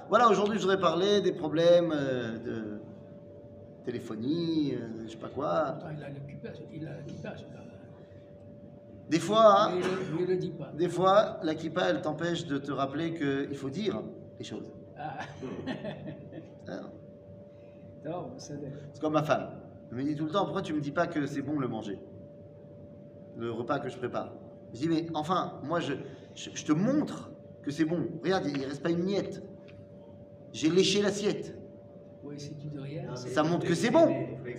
[0.09, 2.81] Voilà, aujourd'hui, je voudrais parler des problèmes euh, de
[3.85, 5.79] téléphonie, euh, je sais pas quoi.
[6.73, 6.91] Il a.
[9.09, 10.73] Des fois, Mais il ne il le dit pas.
[10.77, 14.03] des fois, la kippa, elle t'empêche de te rappeler qu'il faut dire
[14.39, 14.71] les choses.
[14.99, 15.19] Ah,
[18.05, 18.55] non, c'est
[19.01, 19.51] comme ma femme.
[19.91, 21.69] Elle me dit tout le temps, pourquoi tu me dis pas que c'est bon le
[21.69, 21.99] manger?
[23.37, 24.33] Le repas que je prépare.
[24.73, 25.95] Je dis, mais enfin, moi, je,
[26.35, 27.31] je, je te montre
[27.63, 28.07] que c'est bon.
[28.23, 29.43] Regarde, il ne reste pas une miette.
[30.53, 31.55] J'ai léché l'assiette.
[32.75, 34.09] Rien, Non, Ça montre que c'est bon.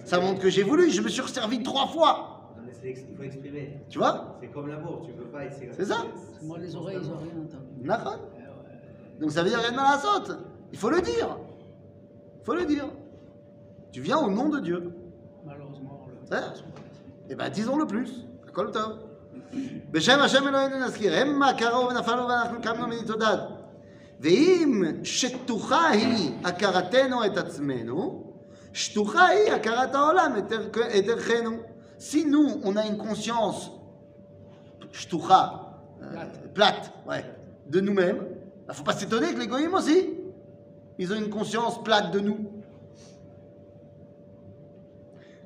[0.06, 0.90] Ça montre que j'ai voulu.
[0.90, 2.54] Je me suis resservi trois fois.
[2.58, 3.82] Non, mais c'est ex- il faut exprimer.
[3.90, 4.38] Tu vois?
[4.42, 5.70] C'est comme l'amour, tu peux pas essayer.
[5.74, 6.06] C'est ça
[6.44, 7.82] moi, les oreilles, ils n'ont rien entendu.
[9.17, 9.17] Nachon.
[9.17, 9.21] Eh ouais.
[9.21, 10.39] Donc ça veut dire rien de mal à la saute.
[10.73, 11.37] Il faut le dire.
[12.41, 12.87] Il faut le dire.
[13.93, 14.93] Tu viens au nom de Dieu.
[15.45, 16.53] Malheureusement, le- Hein
[17.31, 18.11] Eh bien, disons-le plus.
[18.49, 18.93] הכל טוב.
[19.91, 23.37] בשם השם אלוהינו נזכיר, המה קראו ונפלו ואנחנו קמנו מנתודד.
[24.21, 28.25] ואם שטוחה היא הכרתנו את עצמנו,
[28.73, 31.51] שטוחה היא הכרת העולם את ערך- את ערכנו.
[31.99, 33.61] Si nous, on a une conscience
[34.93, 35.43] shtucha,
[36.03, 36.37] euh, Plate.
[36.55, 37.25] plate, ouais,
[37.69, 38.21] de nous-mêmes,
[38.68, 40.10] il ne faut pas s'étonner que les goïms aussi,
[41.00, 42.52] ils ont une conscience plate de nous.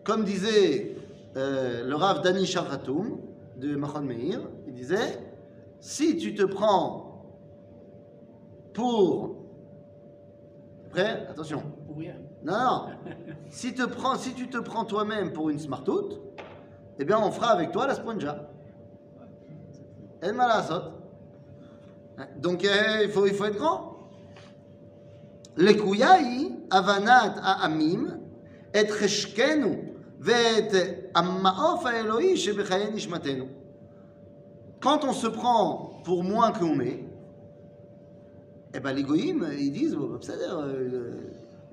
[0.03, 0.95] Comme disait
[1.37, 3.19] euh, le Rav Dani Sharatoum
[3.57, 5.19] de Mahon Meir, il disait
[5.79, 7.27] si tu te prends
[8.73, 9.35] pour.
[10.89, 11.61] Prêt Attention.
[11.85, 12.15] Pour rien.
[12.43, 12.85] Non, non.
[13.51, 16.09] si, te prends, si tu te prends toi-même pour une smartout,
[16.97, 18.49] eh bien, on fera avec toi la sponja.
[20.21, 21.00] El malasot.
[22.17, 22.27] Hein?
[22.37, 24.09] Donc euh, il, faut, être grand.
[25.55, 25.73] Le
[26.69, 27.69] avanat à
[28.73, 29.93] et reshkenu,
[31.13, 32.21] ammaof à Eloi.
[34.79, 37.05] Quand on se prend pour moins qu'on est,
[38.73, 41.11] eh ben les goïms, ils disent, ben, euh,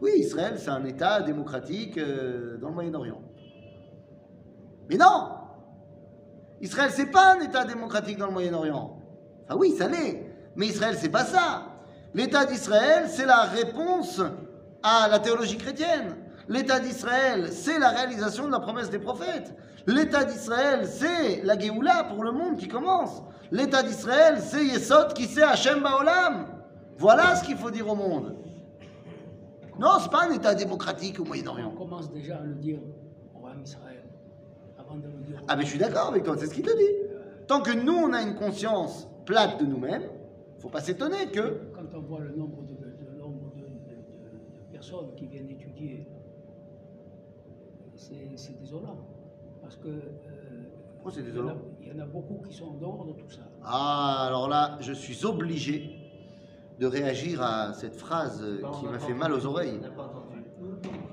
[0.01, 3.22] oui, Israël, c'est un État démocratique euh, dans le Moyen-Orient.
[4.88, 5.29] Mais non
[6.61, 9.01] Israël, c'est pas un État démocratique dans le Moyen-Orient.
[9.48, 10.28] Ah oui, ça l'est.
[10.59, 11.62] Mais Israël, c'est pas ça.
[12.14, 14.21] L'État d'Israël, c'est la réponse
[14.83, 16.16] à la théologie chrétienne.
[16.49, 19.55] L'État d'Israël, c'est la réalisation de la promesse des prophètes.
[19.87, 23.23] L'État d'Israël, c'est la Géoula pour le monde qui commence.
[23.53, 26.47] L'État d'Israël, c'est Yesod qui sait Hachem Baolam.
[26.99, 28.35] Voilà ce qu'il faut dire au monde.
[29.79, 31.71] Non, c'est pas un État démocratique au On Moyen-Orient.
[31.71, 32.81] commence déjà à le dire
[33.33, 34.03] au roi Israël,
[34.77, 36.77] avant de le dire Ah, mais je suis d'accord avec toi, c'est ce qu'il te
[36.77, 37.12] dit.
[37.47, 40.03] Tant que nous, on a une conscience plate de nous-mêmes,
[40.59, 41.61] faut pas s'étonner que.
[41.75, 42.75] Quand on voit le nombre de,
[44.73, 46.07] personnes qui viennent étudier,
[47.94, 48.97] c'est désolant.
[49.61, 49.88] Parce que.
[49.88, 50.03] euh,
[50.94, 51.57] Pourquoi c'est il y en a- désolant?
[51.83, 53.42] Il y en a beaucoup qui sont en dehors de tout ça.
[53.64, 55.90] Ah, alors là, je suis obligé
[56.79, 58.44] de réagir à cette phrase
[58.79, 59.81] qui m'a fait mal aux oreilles.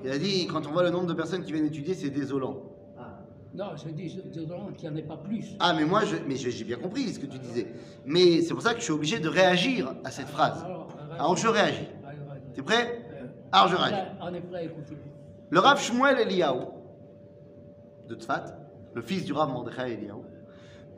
[0.04, 2.62] Il a dit quand on voit le nombre de personnes qui viennent étudier, c'est désolant.
[3.58, 5.44] Ah, Non, je dis qu'il n'y en ait pas plus.
[5.60, 7.66] Ah, mais moi, je, mais j'ai bien compris ce que tu disais.
[8.04, 10.62] Mais c'est pour ça que je suis obligé de réagir à cette phrase.
[10.64, 10.88] Alors,
[11.18, 11.88] Alors je réagis.
[12.54, 13.02] T'es prêt?
[13.52, 14.08] Alors je réagis.
[14.20, 14.96] On est prêt à écouter.
[15.50, 16.60] Le Rav Shmuel Eliyahu
[18.08, 18.44] de Tzfat,
[18.94, 20.20] le fils du Rav Mordechai Eliyahu,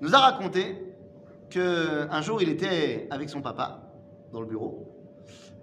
[0.01, 0.95] nous a raconté
[1.51, 3.81] que un jour il était avec son papa
[4.33, 4.87] dans le bureau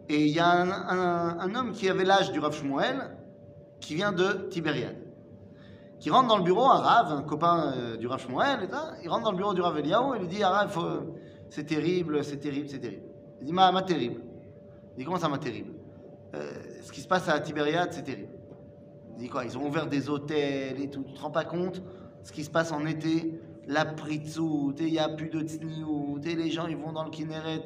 [0.10, 3.16] et il y a un, un- un homme qui avait l'âge du Rav Shmuel
[3.80, 4.98] qui vient de Tibériade
[6.06, 8.70] qui rentre dans le bureau, un Rav, un copain euh, du Rav Shmuel,
[9.02, 10.44] il rentre dans le bureau du Rav Eliyahu et lui dit
[11.50, 13.02] c'est terrible, c'est terrible, c'est terrible.
[13.42, 14.22] Il dit Ma, ma terrible.
[14.94, 15.72] Il dit Comment ça, ma terrible?
[16.36, 16.52] Euh,
[16.84, 18.34] Ce qui se passe à Tibériade, c'est terrible.
[19.16, 19.46] Il dit quoi?
[19.46, 21.04] Ils ont ouvert des hôtels et tout.
[21.06, 21.82] Tu te rends pas compte
[22.22, 23.42] ce qui se passe en été?
[23.68, 27.10] La pritzout, il n'y a plus de tsniout, et les gens ils vont dans le
[27.10, 27.66] Kinneret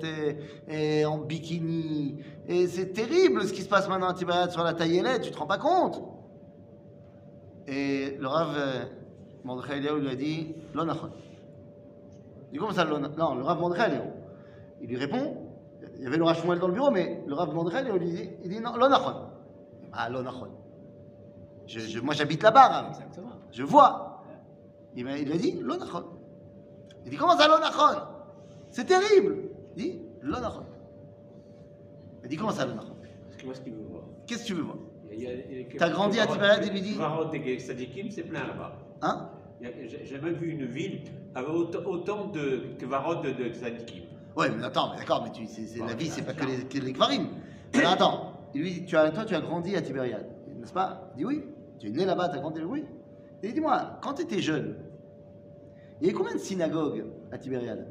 [0.70, 2.24] et, et en bikini.
[2.48, 5.38] Et c'est terrible ce qui se passe maintenant à Tibériade sur la taillelette, tu te
[5.38, 6.02] rends pas compte
[7.72, 8.86] Et le Rav euh,
[9.44, 11.12] Mordechai Eliyahu lui a dit Lo nachon.
[12.48, 14.08] Il dit comment ça, Non, le Rav Mordechai Eliyahu.
[14.82, 15.46] Il lui répond
[15.98, 18.12] il y avait le Rav Shmuel dans le bureau, mais le Rav Mordechai Eliyahu lui
[18.12, 19.28] dit il dit non, lo nachon.
[19.94, 20.48] Ah, lo nachon.
[21.68, 22.88] Je, je- moi j'habite là-bas, Rav.
[22.90, 23.34] Exactement.
[23.52, 24.24] Je vois.
[24.96, 26.04] Il il a dit lo nachon.
[27.06, 28.02] Il dit comment ça lo nachon?
[28.72, 29.50] C'est terrible.
[29.76, 30.64] Il dit lo nachon.
[32.24, 32.96] Il dit comment ça lo nachon?
[33.46, 34.04] Parce que qu'il veut voir.
[34.26, 34.78] Qu'est-ce que tu veux voir?
[35.78, 38.74] T'as grandi à Varot des Sadikim, c'est plein là-bas.
[39.02, 39.30] Hein
[39.62, 41.02] J'ai même vu une ville
[41.36, 44.04] avec autant, autant de, que Varot de, Sadikim.
[44.36, 45.48] Ouais, mais attends, mais d'accord, mais tu,
[45.80, 47.28] la vie, c'est pas que les, que les Kvarim.
[47.74, 50.28] Alors attends, il lui dit, tu as, toi, tu as grandi à Tibériade,
[50.60, 51.12] n'est-ce pas?
[51.16, 51.44] Il dit oui.
[51.80, 52.86] Tu es né là-bas, tu as grandi Oui.
[53.42, 54.76] Dis-moi, quand tu étais jeune,
[56.00, 57.88] il y avait combien de synagogues à Tibériade?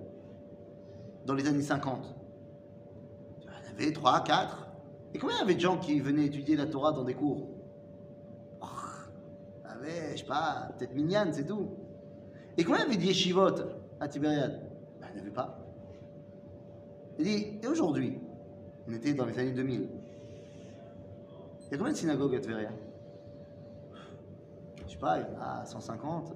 [1.27, 2.15] Dans les années 50
[3.41, 4.68] Il y en avait 3, 4.
[5.15, 7.49] Et combien il y avait de gens qui venaient étudier la Torah dans des cours
[8.61, 8.67] Oh,
[9.65, 11.71] y avait, je sais pas, peut-être Minyan, c'est tout.
[12.57, 14.61] Et combien il y avait de à Tibériade
[15.01, 15.59] Ben, Il n'y avait pas.
[17.19, 18.19] Il dit, et aujourd'hui,
[18.87, 19.89] on était dans les années 2000,
[21.69, 22.71] il y a combien de synagogues à Tveria?
[24.87, 26.33] Je sais pas, il y en a 150.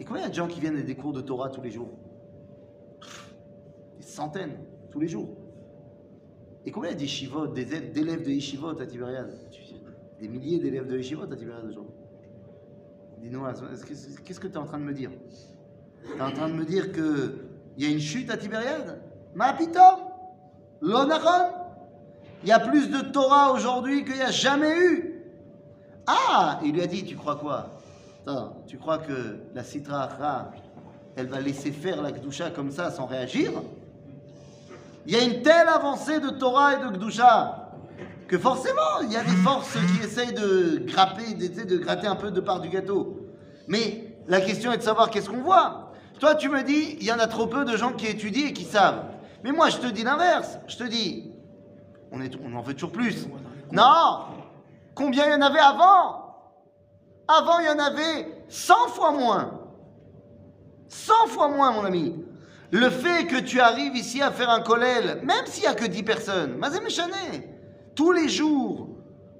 [0.00, 1.62] Et combien il y a de gens qui viennent à des cours de Torah tous
[1.62, 1.90] les jours?
[3.96, 4.58] Des centaines,
[4.90, 5.28] tous les jours.
[6.66, 9.30] Et combien d'élèves de yeshivot à Tibériade
[10.20, 11.94] Des milliers d'élèves de yeshivot à Tibériade aujourd'hui.
[13.20, 15.10] Dis-nous, est-ce que- qu'est-ce que tu es en train de me dire?
[16.04, 17.32] Tu es en train de me dire qu'il
[17.78, 19.00] y a une chute à Tibériade
[19.34, 19.98] Ma pitom?
[20.82, 25.22] Il y a plus de Torah aujourd'hui qu'il n'y a jamais eu?
[26.06, 26.60] Ah!
[26.64, 27.70] Il lui a dit, tu crois quoi?
[28.26, 30.50] Attends, tu crois que la Sitra Achra,
[31.16, 33.50] elle va laisser faire la Gdusha comme ça sans réagir?
[35.06, 37.60] Il y a une telle avancée de Torah et de Gdusha
[38.26, 42.16] que forcément, il y a des forces qui essayent de grapper, d'essayer de gratter un
[42.16, 43.20] peu de part du gâteau.
[43.68, 45.92] Mais la question est de savoir qu'est-ce qu'on voit.
[46.18, 48.52] Toi, tu me dis, il y en a trop peu de gens qui étudient et
[48.52, 49.04] qui savent.
[49.42, 50.58] Mais moi, je te dis l'inverse.
[50.68, 51.32] Je te dis,
[52.10, 53.26] on en veut toujours plus.
[53.72, 54.20] Non
[54.94, 56.24] Combien il y en avait avant?
[57.28, 59.60] Avant, il y en avait 100 fois moins.
[60.88, 62.23] 100 fois moins, mon ami.
[62.74, 65.86] Le fait que tu arrives ici à faire un kollel, même s'il n'y a que
[65.86, 66.60] 10 personnes,
[67.94, 68.88] tous les jours,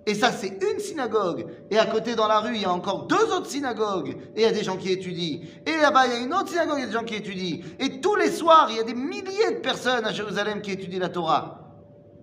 [0.06, 3.08] et ça c'est une synagogue, et à côté dans la rue, il y a encore
[3.08, 6.16] deux autres synagogues, et il y a des gens qui étudient, et là-bas il y
[6.16, 8.68] a une autre synagogue, il y a des gens qui étudient, et tous les soirs,
[8.70, 11.74] il y a des milliers de personnes à Jérusalem qui étudient la Torah.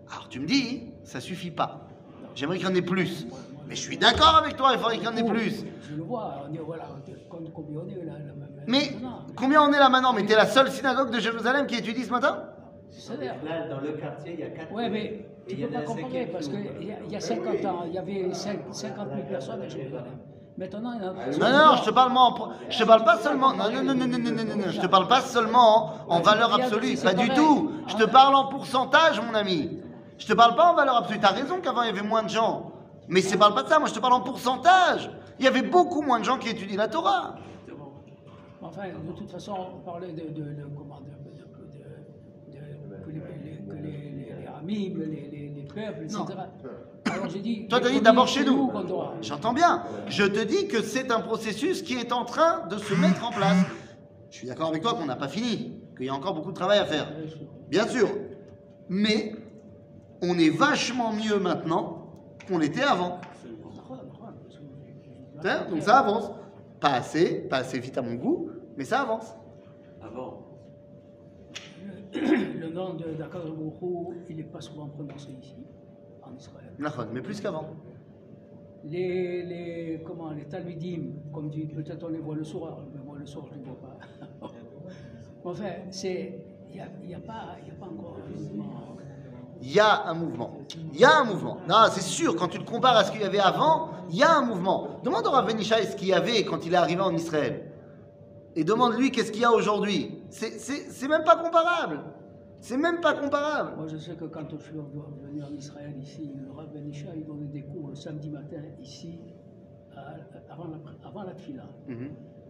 [0.10, 1.90] Alors tu me dis, ça suffit pas.
[2.36, 3.28] J'aimerais qu'il y en ait plus.
[3.68, 5.66] Mais je suis d'accord avec toi, il faudrait qu'il y en ait plus.
[5.90, 6.88] Je le vois, on est, voilà,
[7.30, 8.14] comme on est là,
[8.66, 8.94] Mais.
[9.36, 12.12] Combien on est là maintenant Mais t'es la seule synagogue de Jérusalem qui étudie ce
[12.12, 12.44] matin
[13.20, 15.80] Là, dans le quartier, il y a 4 Oui, mais tu peux pas
[16.32, 20.18] parce qu'il y, a 50 000 personnes à Jérusalem.
[20.58, 21.48] Maintenant, il y en a...
[21.48, 22.36] Ah non, non, je te parle, moi,
[22.70, 23.54] je te parle pas seulement.
[23.54, 26.54] Non, non, non, non, non, non, non, non, je te parle pas seulement en valeur
[26.54, 27.72] absolue, pas du tout.
[27.88, 29.80] Je te parle en pourcentage, mon ami.
[30.18, 31.20] Je te parle pas en valeur absolue.
[31.20, 32.74] T'as raison qu'avant il y avait moins de gens,
[33.08, 33.80] mais je te parle pas de ça.
[33.80, 35.10] Moi, je te parle en pourcentage.
[35.40, 37.36] Il y avait beaucoup moins de gens qui étudient la Torah.
[38.64, 41.00] Enfin, de toute façon, on parlait de, de, de- comment,
[43.06, 46.20] que les, les- que les, les, les les, les, les peuples, etc.
[47.12, 47.68] Alors j'ai dit.
[47.68, 48.72] Toi, dit premiers d'abord chez nous.
[49.22, 49.84] J'entends bien.
[50.08, 53.32] Je te dis que c'est un processus qui est en train de se mettre en
[53.32, 53.58] place.
[54.30, 56.56] Je suis d'accord avec toi qu'on n'a pas fini, qu'il y a encore beaucoup de
[56.56, 57.12] travail à faire.
[57.70, 58.08] Bien sûr.
[58.88, 59.34] Mais
[60.22, 62.08] on est vachement mieux maintenant
[62.48, 63.20] qu'on l'était avant.
[65.44, 65.66] Hein?
[65.72, 66.32] Donc ça avance.
[66.82, 69.36] Pas assez, pas assez vite à mon goût, mais ça avance.
[70.02, 70.48] Avant,
[72.14, 75.56] Le nom de Dakar Bourou, il n'est pas souvent prononcé ici,
[76.24, 76.74] en Israël.
[77.14, 77.68] Mais plus qu'avant.
[78.84, 83.16] Les, les, comment, les Talmudim, comme dit, peut-être on les voit le soir, mais moi
[83.20, 84.48] le soir je ne les vois pas.
[85.46, 86.34] enfin, c'est,
[86.68, 88.81] il n'y a, il y a, pas- il y a pas encore mouvement.
[89.62, 90.58] Il y a un mouvement.
[90.94, 91.58] Il y a un mouvement.
[91.70, 94.24] Non, c'est sûr, quand tu le compares à ce qu'il y avait avant, il y
[94.24, 95.00] a un mouvement.
[95.04, 97.72] Demande au Rav Benishai ce qu'il y avait quand il est arrivé en Israël.
[98.56, 100.24] Et demande-lui qu'est-ce qu'il y a aujourd'hui.
[100.30, 102.00] C'est- C'est c'est même pas comparable.
[102.60, 103.76] C'est même pas comparable.
[103.78, 107.10] Moi je sais que quand je suis venu en Israël ici, le Rav Ben Isha,
[107.16, 109.20] il donnait des cours le samedi matin ici,
[109.96, 111.64] à- avant, la, avant la tfila.
[111.88, 112.10] Mhm.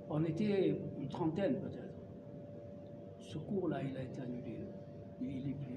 [0.10, 1.94] On était une trentaine peut-être.
[3.20, 4.60] Ce cours-là, il a été annulé.
[5.22, 5.71] Il est plus.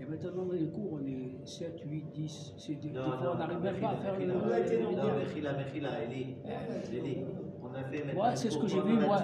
[0.00, 2.54] Et maintenant, dans les cours, on est 7, 8, 10.
[2.56, 4.34] C'est des, des Non, fois, non, on n'arrive même pas à faire le- Non,
[5.18, 6.36] Mechila, Mechila, Eli.
[6.92, 7.18] Eli.
[7.62, 8.22] On a fait maintenant.
[8.22, 9.18] Ouais, c'est ce que j'ai vu, la moi,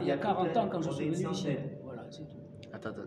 [0.00, 1.42] il y a 40 ans quand je suis une venu ici.
[1.42, 1.70] centaine.
[1.84, 2.36] Voilà, c'est tout.
[2.72, 3.02] Attends, attends.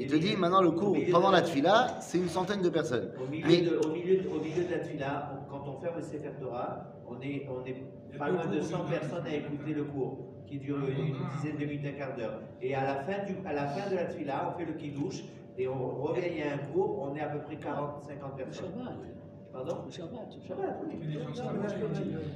[0.00, 3.10] Il te dit maintenant le cours pendant la tfila, c'est une centaine de personnes.
[3.20, 5.80] Au milieu, Mais de, au, milieu, de- au milieu de la tefila, on- quand on
[5.80, 9.72] ferme le Sefer Torah, on est, on est pas loin de 100 personnes à écouter
[9.74, 12.40] le cours, qui dure une, une dizaine de minutes, un quart d'heure.
[12.62, 15.24] Et à la, fin du, à la fin de la tefila, on fait le kiddush,
[15.58, 18.30] et on revient, il y a un cours, on est à peu près 40, 50
[18.38, 18.70] Le personnes.
[18.78, 18.94] Shabbat.
[19.52, 19.76] Pardon?
[19.86, 20.28] Le Shabbat.
[20.36, 21.26] le Shabbat, oui.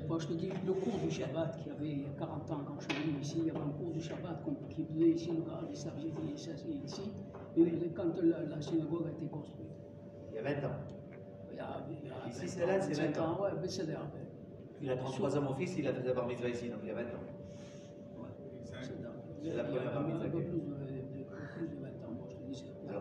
[0.08, 2.50] Moi, je te dis, le cours du Shabbat qu'il y avait il y a 40
[2.50, 4.84] ans, quand je suis venu ici, il y avait un cours du Shabbat qu'on- qui
[4.84, 7.12] faisait ici, le grand des s'assied ici,
[7.56, 9.68] et quand la, la synagogue a été construite.
[10.30, 10.76] Il y a 20 ans.
[11.50, 13.42] Il y a, il y a Ici, 20 c'est là, c'est 25 20 ans.
[13.42, 13.98] Ouais, mais c'est là.
[14.80, 16.88] Il a 33 ans, mon fils, il a fait sa bar mitzvah ici, donc il
[16.88, 17.22] y a 20 ans.
[19.44, 20.28] C'est la première bar mitzvah.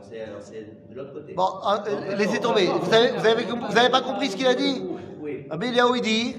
[0.03, 1.33] C'est- de l'autre côté.
[1.33, 2.67] bon, euh, laissez tomber.
[2.67, 4.81] Vous avez, vous avez, vous avez pas compris ce qu'il a dit
[5.21, 5.45] Oui.
[5.49, 6.35] Rabbi Eliaou, il dit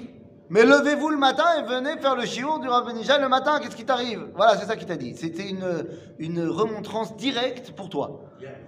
[0.51, 3.77] Mais levez-vous le matin et venez faire le shiur du Rav Benishai le matin, qu'est-ce
[3.77, 4.27] qui t'arrive?
[4.35, 5.15] Voilà, c'est ça qu'il t'a dit.
[5.17, 5.87] C'était une,
[6.19, 8.21] une remontrance directe pour toi.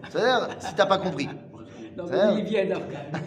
[0.08, 1.28] C'est-à-dire, si t'as pas compris.
[1.96, 2.86] Non, mais il vient d'Afghan.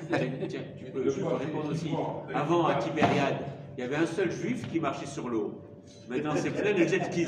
[0.09, 1.89] tiens, tiens, tu peux, je peux répondre aussi.
[2.33, 3.37] Avant, à Tibériade,
[3.77, 5.61] il y avait un seul juif qui marchait sur l'eau.
[6.09, 7.27] Maintenant, c'est plein de jet skis.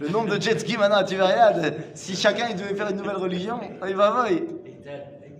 [0.00, 3.16] Le nombre de jet skis maintenant à Tibériade, si chacun il devait faire une nouvelle
[3.16, 4.30] religion, il va voir.
[4.30, 4.42] il-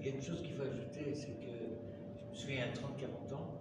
[0.04, 1.52] y a une chose qu'il faut ajouter, c'est que
[2.24, 3.60] je me souviens, il y a 30-40 ans,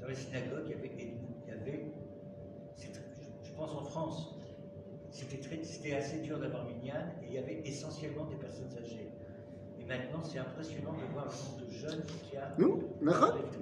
[0.00, 1.84] dans les synagogues, il y avait, il y avait
[3.44, 4.34] je, pense en France,
[5.10, 9.08] c'était assez dur d'avoir minyan et il y avait essentiellement des personnes âgées.
[9.88, 12.54] Maintenant, c'est impressionnant de voir le nombre de jeunes qu'il y a.
[12.58, 12.82] Nous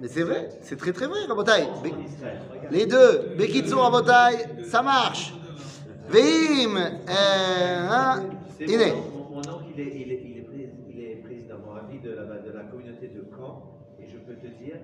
[0.01, 1.67] Mais c'est vrai, c'est très très vrai, Rabotai.
[2.71, 5.33] Les deux, Bekitsu Rabotai, ça marche.
[6.09, 8.23] Veim, euh, hein,
[8.59, 8.93] il est.
[8.93, 11.73] mon, mon, mon oncle, il est, il, est, il, est prés- il est président mon
[11.99, 13.63] de la, de la communauté de Caen,
[13.99, 14.77] et je peux te dire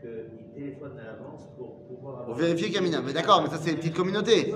[0.00, 2.26] qu'il téléphone à l'avance pour pouvoir avoir.
[2.26, 3.00] Pour vérifier Kamina.
[3.02, 4.52] Mais d'accord, mais ça c'est une petite communauté.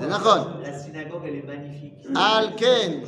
[0.00, 0.60] C'est.
[0.62, 1.94] La synagogue, elle est magnifique.
[2.14, 3.02] Alken,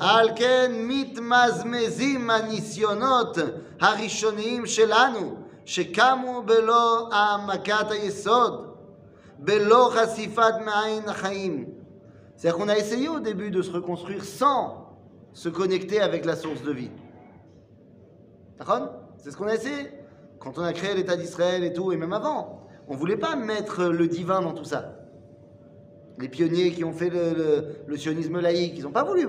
[0.00, 3.38] Alken מתמזמזים הניסיונות
[3.80, 8.74] הראשוניים שלנו, שקמו בלא העמקת היסוד,
[9.38, 11.66] בלא חשיפת מעין החיים.
[12.36, 14.88] C'est-à-dire qu'on a essayé au début de se reconstruire sans
[15.32, 16.90] se connecter avec la source de vie.
[18.58, 19.92] D'accord C'est ce qu'on a essayé
[20.40, 22.66] quand on a créé l'État d'Israël et tout, et même avant.
[22.88, 24.98] On ne voulait pas mettre le divin dans tout ça
[26.18, 29.28] les pionniers qui ont fait le, le- le sionisme laïque, ils n'ont pas voulu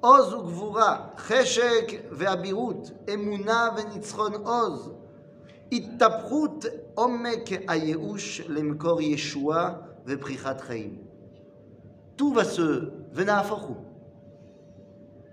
[0.00, 4.90] עוז וגבורה, חשק ואבירות, אמונה וניצחון עוז,
[5.72, 6.64] התהפכות
[6.94, 9.74] עומק הייאוש למקור ישועה
[10.06, 11.06] ופריחת חיים.
[12.16, 13.76] tout va se venir à Forchou.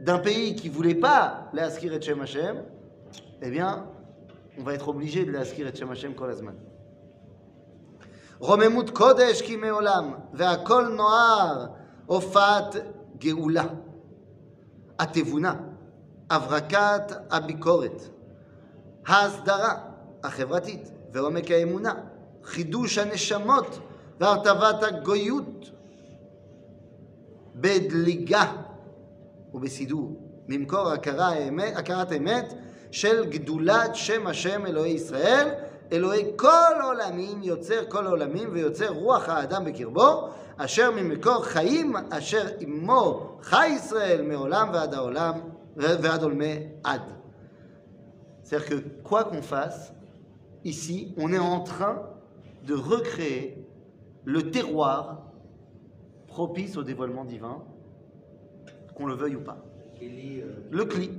[0.01, 2.63] D'un pays qui voulait pas l'Askir et Shem Hashem,
[3.41, 3.87] eh bien,
[4.57, 6.55] on va être obligé de l'Askir et Shem Hashem kol הזמן.
[8.39, 11.65] רוממות קודש כימי עולם, והכל נוער,
[12.05, 12.75] הופעת
[13.17, 13.65] גאולה.
[14.98, 15.54] התבונה,
[16.30, 18.02] הברקת הביקורת,
[19.06, 19.74] ההסדרה
[20.24, 21.94] החברתית ועומק האמונה,
[22.44, 23.78] חידוש הנשמות
[24.20, 25.70] והרטבת הגויות
[27.54, 28.52] בדליגה
[29.54, 31.30] ובסידור, ממקור הכרה
[31.74, 32.54] הכרת אמת
[32.90, 35.48] של גדולת שם השם אלוהי ישראל,
[35.92, 43.37] אלוהי כל עולמים, יוצר כל עולמים ויוצר רוח האדם בקרבו, אשר ממקור חיים, אשר עמו
[43.41, 45.39] חי ישראל מעולם ועד העולם,
[45.75, 47.01] ועד עולמי עד.
[48.43, 49.93] C'est-à-dire que quoi qu'on fasse,
[50.63, 52.03] ici, on est en train
[52.67, 53.65] de recréer
[54.25, 55.31] le terroir
[56.27, 57.63] propice au dévoilement divin,
[58.95, 59.57] qu'on le veuille ou pas.
[59.99, 61.11] Kelly, euh, Le cli.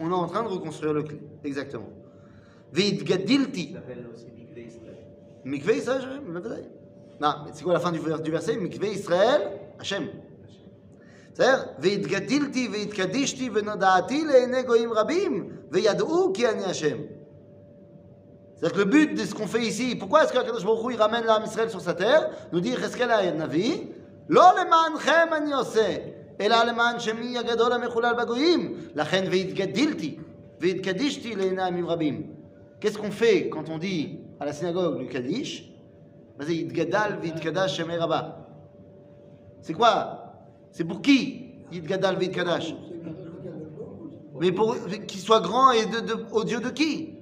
[0.00, 1.18] On est en train de reconstruire le cli.
[1.44, 1.88] Exactement.
[2.74, 3.72] il Ve'itgadilti.
[3.72, 4.26] s'appelle aussi
[7.20, 7.20] Mikveh Israël.
[7.20, 7.20] Mikveh Israël, je- bevadaï.
[7.20, 9.40] Non, mais c'est quoi la fin du, vers- du verset Mikveh Israël,
[9.78, 10.08] Hachem.
[11.34, 16.98] C'est-à-dire, Ve'itgadilti, ve'itkadishti, ve'noda'ati le'ene goyim rabim, ve'yad'u ki ani Hachem.
[18.54, 20.94] C'est-à-dire que le but de ce qu'on fait ici, pourquoi est-ce que Kadosh Baruch Hu,
[20.94, 23.92] il ramène l'âme Israël sur sa terre, nous dit Cheskel Navi,
[24.28, 25.96] לא למענכם אני עושה,
[26.40, 28.76] אלא למען שמי הגדול המחולל בגויים.
[28.94, 30.16] לכן והתגדלתי,
[30.60, 32.26] והתקדישתי לעיני עמים רבים.
[32.80, 35.72] Qu'est-ce qu'on fait quand on dit à la synagogue le Kaddish Ben,
[36.40, 38.46] c'est Yitgadal v'Yitkadash Shemei Rabba.
[39.62, 40.34] C'est quoi
[40.70, 42.74] C'est pour qui Yitgadal v'Yitkadash
[44.40, 44.76] Mais pour
[45.08, 47.14] qu'il soit grand et de, de- au Dieu de qui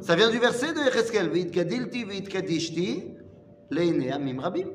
[0.00, 1.28] Ça vient du verset de Echeskel.
[1.28, 3.14] V'Yitgadilti v'Yitgadishti
[3.70, 4.68] לעיני עמים רבים.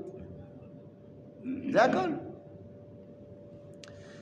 [1.71, 2.09] זה הכל.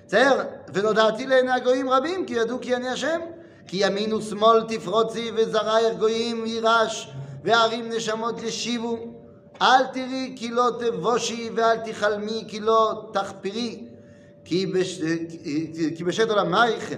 [0.08, 0.44] בסדר?
[0.74, 3.20] ונודעתי לעיני הגויים רבים, כי ידעו כי אני השם.
[3.68, 7.12] כי ימין ושמאל תפרוצי, וזרעך גויים יירש,
[7.44, 8.98] וערים נשמות ישיבו.
[9.62, 13.86] אל תראי כי לא תבושי, ואל תחלמי כי לא תחפרי.
[14.46, 15.02] כי, בש...
[15.96, 16.94] כי בשת עולמייך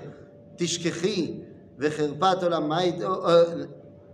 [0.56, 1.34] תשכחי,
[1.80, 2.96] וחרפת עולמייך,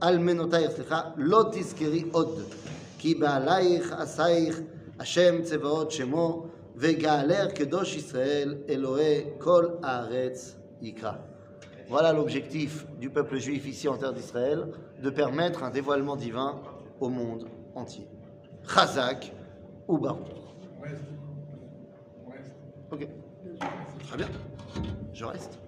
[0.04, 2.42] אלמנותייך, סליחה, לא תזכרי עוד.
[2.98, 4.60] כי בעלייך עשייך
[5.00, 11.12] השם צבאות שמו, וגאלך קדוש ישראל, אלוהי כל הארץ יקרא.
[11.90, 14.68] Voilà l'objectif du peuple juif ici en terre d'Israël,
[15.02, 16.62] de permettre un dévoilement divin
[17.00, 18.08] au monde entier.
[18.67, 19.33] Chazak
[19.89, 20.27] ou Baruch.
[22.91, 23.07] Ok.
[24.07, 24.29] Très bien.
[25.13, 25.59] Je reste.